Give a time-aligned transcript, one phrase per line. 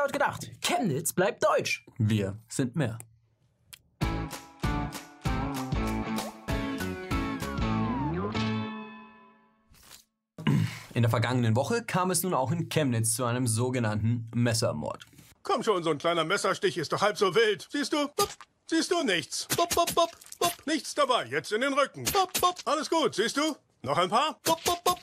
[0.00, 0.50] laut gedacht.
[0.60, 1.84] Chemnitz bleibt deutsch.
[1.98, 2.98] Wir sind mehr.
[10.92, 15.06] In der vergangenen Woche kam es nun auch in Chemnitz zu einem sogenannten Messermord.
[15.42, 17.68] Komm schon, so ein kleiner Messerstich ist doch halb so wild.
[17.70, 18.08] Siehst du?
[18.08, 18.28] Bup.
[18.66, 19.46] Siehst du nichts?
[19.56, 20.54] Bup, bup, bup, bup.
[20.66, 21.26] Nichts dabei.
[21.26, 22.04] Jetzt in den Rücken.
[22.04, 22.56] Bup, bup.
[22.64, 23.56] Alles gut, siehst du?
[23.82, 24.38] Noch ein paar?
[24.44, 25.00] Bup, bup, bup.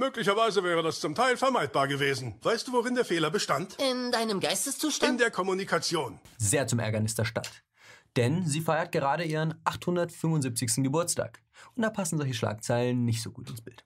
[0.00, 2.34] Möglicherweise wäre das zum Teil vermeidbar gewesen.
[2.40, 3.76] Weißt du, worin der Fehler bestand?
[3.78, 5.20] In deinem In Geisteszustand?
[5.20, 6.18] der Kommunikation.
[6.38, 7.50] Sehr zum Ärgernis der Stadt.
[8.16, 10.76] Denn sie feiert gerade ihren 875.
[10.84, 11.42] Geburtstag.
[11.74, 13.84] Und da passen solche Schlagzeilen nicht so gut ins Bild.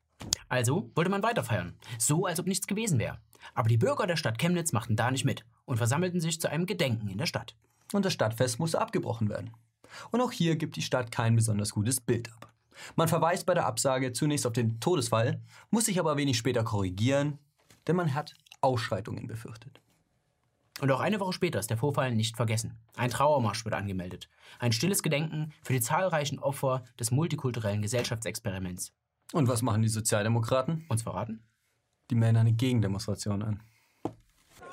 [0.48, 1.76] Also wollte man weiter feiern.
[1.98, 3.18] So, als ob nichts gewesen wäre.
[3.54, 6.66] Aber die Bürger der Stadt Chemnitz machten da nicht mit und versammelten sich zu einem
[6.66, 7.56] Gedenken in der Stadt.
[7.92, 9.50] Und das Stadtfest musste abgebrochen werden.
[10.12, 12.53] Und auch hier gibt die Stadt kein besonders gutes Bild ab.
[12.96, 17.38] Man verweist bei der Absage zunächst auf den Todesfall, muss sich aber wenig später korrigieren,
[17.86, 19.80] denn man hat Ausschreitungen befürchtet.
[20.80, 22.78] Und auch eine Woche später ist der Vorfall nicht vergessen.
[22.96, 24.28] Ein Trauermarsch wird angemeldet.
[24.58, 28.92] Ein stilles Gedenken für die zahlreichen Opfer des multikulturellen Gesellschaftsexperiments.
[29.32, 30.84] Und was machen die Sozialdemokraten?
[30.88, 31.42] Uns verraten?
[32.10, 33.62] Die melden eine Gegendemonstration an.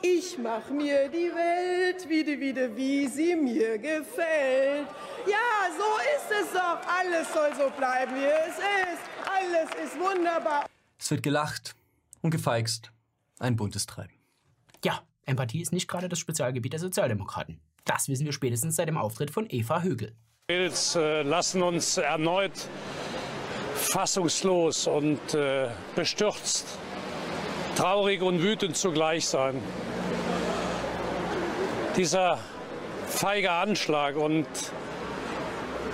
[0.01, 4.87] Ich mach mir die Welt wieder, wieder, wie sie mir gefällt.
[5.27, 5.83] Ja, so
[6.15, 6.79] ist es doch.
[6.87, 9.03] Alles soll so bleiben, wie es ist.
[9.29, 10.65] Alles ist wunderbar.
[10.97, 11.75] Es wird gelacht
[12.21, 12.91] und gefeixt.
[13.39, 14.13] Ein buntes Treiben.
[14.83, 17.59] Ja, Empathie ist nicht gerade das Spezialgebiet der Sozialdemokraten.
[17.85, 20.15] Das wissen wir spätestens seit dem Auftritt von Eva Högel.
[20.47, 22.67] Mädels äh, lassen uns erneut
[23.75, 26.77] fassungslos und äh, bestürzt,
[27.81, 29.59] traurig und wütend zugleich sein.
[31.97, 32.37] Dieser
[33.07, 34.45] feige Anschlag und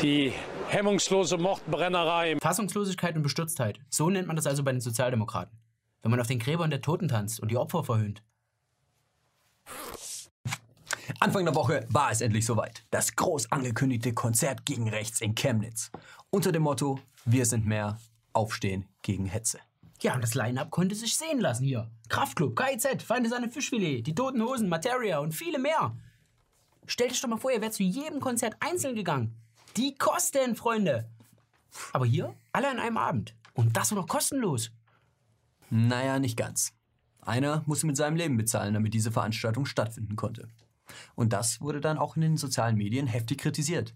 [0.01, 0.33] die
[0.67, 3.79] hemmungslose Mordbrennerei Fassungslosigkeit und Bestürztheit.
[3.89, 5.57] So nennt man das also bei den Sozialdemokraten.
[6.01, 8.21] Wenn man auf den Gräbern der Toten tanzt und die Opfer verhöhnt.
[11.21, 12.83] Anfang der Woche war es endlich soweit.
[12.91, 15.89] Das groß angekündigte Konzert gegen rechts in Chemnitz.
[16.31, 17.97] Unter dem Motto Wir sind mehr,
[18.33, 19.59] Aufstehen gegen Hetze.
[20.01, 21.89] Ja, und das Line-Up konnte sich sehen lassen hier.
[22.09, 25.95] Kraftklub, KIZ, Feinde seine Fischfilet, die Toten Hosen, Materia und viele mehr.
[26.85, 29.35] Stellt euch doch mal vor, ihr wärt zu jedem Konzert einzeln gegangen.
[29.75, 31.09] Die Kosten, Freunde.
[31.93, 33.35] Aber hier alle an einem Abend.
[33.53, 34.71] Und das war noch kostenlos.
[35.69, 36.73] Naja, nicht ganz.
[37.21, 40.47] Einer musste mit seinem Leben bezahlen, damit diese Veranstaltung stattfinden konnte.
[41.15, 43.93] Und das wurde dann auch in den sozialen Medien heftig kritisiert.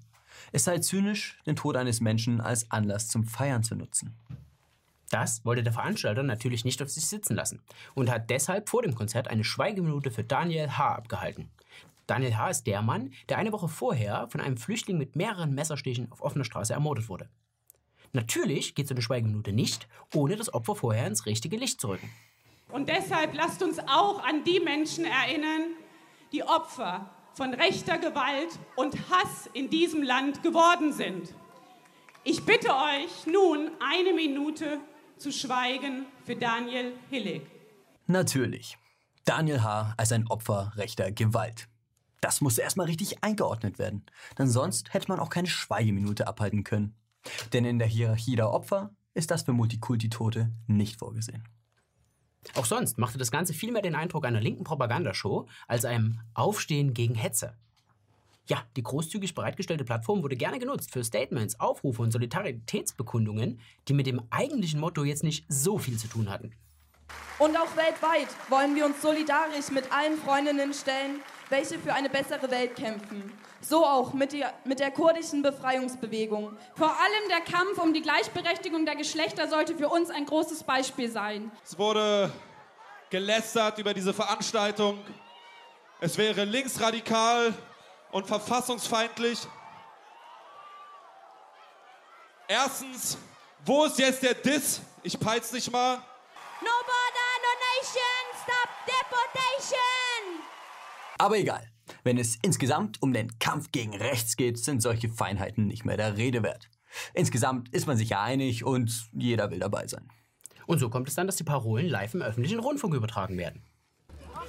[0.52, 4.18] Es sei zynisch, den Tod eines Menschen als Anlass zum Feiern zu nutzen.
[5.12, 7.62] Das wollte der Veranstalter natürlich nicht auf sich sitzen lassen
[7.96, 10.96] und hat deshalb vor dem Konzert eine Schweigeminute für Daniel H.
[10.96, 11.52] abgehalten.
[12.08, 12.50] Daniel H.
[12.50, 16.46] ist der Mann, der eine Woche vorher von einem Flüchtling mit mehreren Messerstichen auf offener
[16.46, 17.30] Straße ermordet wurde.
[18.14, 22.10] Natürlich geht so eine Schweigeminute nicht, ohne das Opfer vorher ins richtige Licht zu rücken.
[22.70, 25.76] Und deshalb lasst uns auch an die Menschen erinnern,
[26.32, 31.34] die Opfer von rechter Gewalt und Hass in diesem Land geworden sind.
[32.24, 34.80] Ich bitte euch nun eine Minute
[35.22, 37.44] zu schweigen für Daniel Hillig.
[38.08, 38.78] Natürlich.
[39.24, 39.94] Daniel H.
[39.96, 41.70] als ein Opfer rechter Gewalt.
[42.22, 44.04] Das musste erstmal richtig eingeordnet werden.
[44.40, 46.96] Denn sonst hätte man auch keine Schweigeminute abhalten können.
[47.54, 51.48] Denn in der Hierarchie der Opfer ist das für Multikulti-Tote nicht vorgesehen.
[52.56, 57.14] Auch sonst machte das Ganze vielmehr den Eindruck einer linken Propagandashow als einem Aufstehen gegen
[57.14, 57.56] Hetze.
[58.48, 64.08] Ja, die großzügig bereitgestellte Plattform wurde gerne genutzt für Statements, Aufrufe und Solidaritätsbekundungen, die mit
[64.08, 66.52] dem eigentlichen Motto jetzt nicht so viel zu tun hatten.
[67.40, 72.50] Und auch weltweit wollen wir uns solidarisch mit allen Freundinnen stellen, welche für eine bessere
[72.52, 73.32] Welt kämpfen.
[73.62, 76.56] So auch mit der, mit der kurdischen Befreiungsbewegung.
[76.76, 81.12] Vor allem der Kampf um die Gleichberechtigung der Geschlechter sollte für uns ein großes Beispiel
[81.12, 81.52] sein.
[81.64, 82.32] Es wurde
[83.10, 85.00] gelästert über diese Veranstaltung.
[86.00, 87.54] Es wäre linksradikal
[88.12, 89.40] und verfassungsfeindlich.
[92.48, 93.18] Erstens,
[93.66, 94.82] wo ist jetzt der Diss?
[95.04, 95.96] Ich peil's nicht mal.
[96.62, 100.44] No border, no nation, stop deportation!
[101.18, 101.68] Aber egal.
[102.04, 106.18] Wenn es insgesamt um den Kampf gegen rechts geht, sind solche Feinheiten nicht mehr der
[106.18, 106.70] Rede wert.
[107.14, 110.08] Insgesamt ist man sich ja einig und jeder will dabei sein.
[110.68, 113.64] Und so kommt es dann, dass die Parolen live im öffentlichen Rundfunk übertragen werden.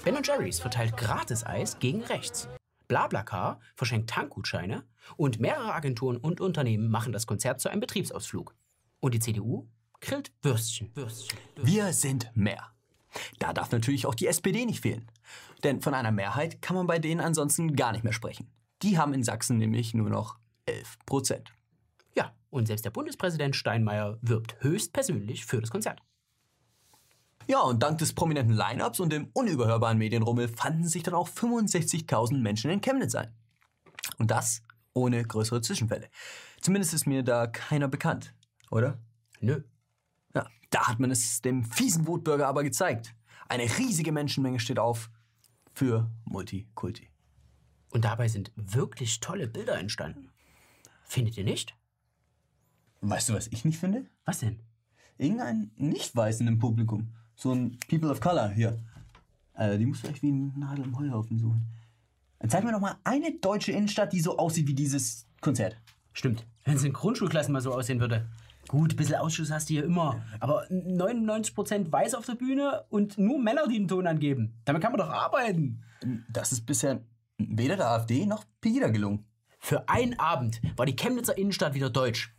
[0.04, 2.48] Ben Jerry's verteilt Gratis-Eis gegen rechts.
[2.92, 4.84] BlaBlaCar verschenkt Tankgutscheine
[5.16, 8.54] und mehrere Agenturen und Unternehmen machen das Konzert zu einem Betriebsausflug.
[9.00, 9.66] Und die CDU
[10.02, 10.90] grillt Würstchen.
[10.94, 11.38] Würstchen.
[11.54, 11.74] Würstchen.
[11.74, 12.70] Wir sind mehr.
[13.38, 15.10] Da darf natürlich auch die SPD nicht fehlen.
[15.64, 18.50] Denn von einer Mehrheit kann man bei denen ansonsten gar nicht mehr sprechen.
[18.82, 20.36] Die haben in Sachsen nämlich nur noch
[20.66, 21.50] 11 Prozent.
[22.14, 26.02] Ja, und selbst der Bundespräsident Steinmeier wirbt höchstpersönlich für das Konzert.
[27.46, 32.38] Ja, und dank des prominenten Line-Ups und dem unüberhörbaren Medienrummel fanden sich dann auch 65.000
[32.38, 33.32] Menschen in Chemnitz ein.
[34.18, 34.62] Und das
[34.94, 36.08] ohne größere Zwischenfälle.
[36.60, 38.34] Zumindest ist mir da keiner bekannt,
[38.70, 38.98] oder?
[39.40, 39.62] Nö.
[40.34, 43.14] Ja, da hat man es dem fiesen Wutbürger aber gezeigt.
[43.48, 45.10] Eine riesige Menschenmenge steht auf
[45.74, 47.10] für Multikulti.
[47.90, 50.30] Und dabei sind wirklich tolle Bilder entstanden.
[51.04, 51.76] Findet ihr nicht?
[53.00, 54.06] Weißt du, was ich nicht finde?
[54.24, 54.60] Was denn?
[55.18, 57.14] Irgendein Nicht-Weißen im Publikum.
[57.42, 58.78] So ein People of Color hier.
[59.54, 61.66] Äh, die muss vielleicht wie ein Nadel im Heuhaufen suchen.
[62.38, 65.76] Dann zeig mir doch mal eine deutsche Innenstadt, die so aussieht wie dieses Konzert.
[66.12, 66.46] Stimmt.
[66.64, 68.28] Wenn es in Grundschulklassen mal so aussehen würde.
[68.68, 70.24] Gut, ein bisschen Ausschuss hast du hier immer.
[70.38, 74.54] Aber 99% weiß auf der Bühne und nur Männer, die den Ton angeben.
[74.64, 75.82] Damit kann man doch arbeiten.
[76.28, 77.02] Das ist bisher
[77.38, 79.24] weder der AfD noch Pegida gelungen.
[79.58, 82.36] Für einen Abend war die Chemnitzer Innenstadt wieder deutsch.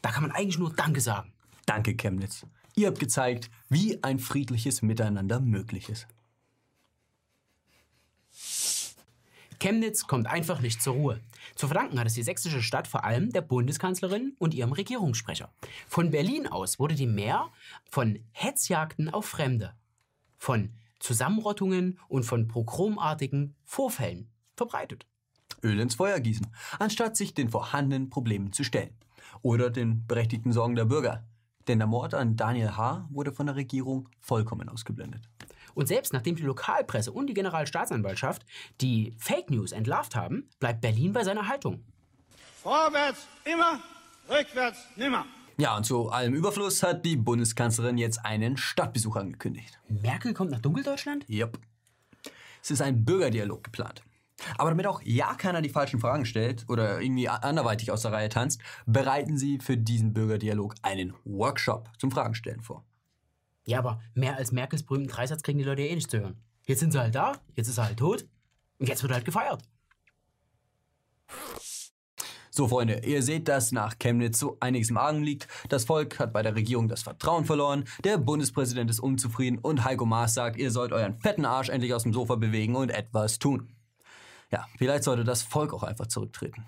[0.00, 1.34] Da kann man eigentlich nur Danke sagen.
[1.66, 2.46] Danke, Chemnitz.
[2.78, 6.06] Ihr habt gezeigt, wie ein friedliches Miteinander möglich ist.
[9.58, 11.20] Chemnitz kommt einfach nicht zur Ruhe.
[11.54, 15.50] Zu verdanken hat es die sächsische Stadt vor allem der Bundeskanzlerin und ihrem Regierungssprecher.
[15.88, 17.48] Von Berlin aus wurde die Mehr
[17.90, 19.74] von Hetzjagden auf Fremde,
[20.36, 25.06] von Zusammenrottungen und von pogromartigen Vorfällen verbreitet.
[25.62, 26.46] Öl ins Feuer gießen,
[26.78, 28.94] anstatt sich den vorhandenen Problemen zu stellen.
[29.40, 31.24] Oder den berechtigten Sorgen der Bürger.
[31.68, 33.08] Denn der Mord an Daniel H.
[33.10, 35.28] wurde von der Regierung vollkommen ausgeblendet.
[35.74, 38.46] Und selbst nachdem die Lokalpresse und die Generalstaatsanwaltschaft
[38.80, 41.84] die Fake News entlarvt haben, bleibt Berlin bei seiner Haltung.
[42.62, 43.80] Vorwärts immer,
[44.28, 45.26] rückwärts nimmer.
[45.58, 49.78] Ja, und zu allem Überfluss hat die Bundeskanzlerin jetzt einen Stadtbesuch angekündigt.
[49.88, 51.28] Merkel kommt nach Dunkeldeutschland?
[51.28, 51.58] Yep.
[52.62, 54.02] Es ist ein Bürgerdialog geplant.
[54.58, 58.28] Aber damit auch ja keiner die falschen Fragen stellt oder irgendwie anderweitig aus der Reihe
[58.28, 62.84] tanzt, bereiten sie für diesen Bürgerdialog einen Workshop zum Fragenstellen vor.
[63.64, 66.36] Ja, aber mehr als Merkels berühmten Dreisatz kriegen die Leute ja eh nicht zu hören.
[66.66, 68.26] Jetzt sind sie halt da, jetzt ist er halt tot
[68.78, 69.62] und jetzt wird halt gefeiert.
[72.50, 75.46] So, Freunde, ihr seht, dass nach Chemnitz so einiges im Argen liegt.
[75.68, 80.06] Das Volk hat bei der Regierung das Vertrauen verloren, der Bundespräsident ist unzufrieden und Heiko
[80.06, 83.75] Maas sagt, ihr sollt euren fetten Arsch endlich aus dem Sofa bewegen und etwas tun.
[84.52, 86.64] Ja, vielleicht sollte das Volk auch einfach zurücktreten.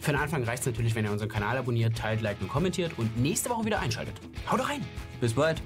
[0.00, 2.98] Für den Anfang reicht es natürlich, wenn ihr unseren Kanal abonniert, teilt, liked und kommentiert
[2.98, 4.20] und nächste Woche wieder einschaltet.
[4.50, 4.84] Haut rein!
[5.20, 5.62] Bis bald!